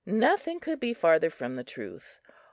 [0.03, 2.17] Nothing could be farther from the truth.